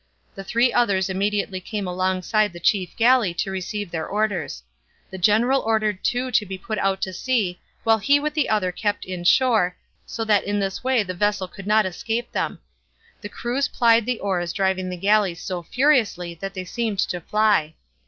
[0.33, 4.63] The three others immediately came alongside the chief galley to receive their orders.
[5.11, 9.05] The general ordered two to put out to sea while he with the other kept
[9.05, 9.75] in shore,
[10.07, 12.57] so that in this way the vessel could not escape them.
[13.21, 17.75] The crews plied the oars driving the galleys so furiously that they seemed to fly.